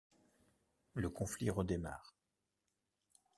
Le 0.95 1.11
conflit 1.11 1.51
redémarre. 1.51 2.15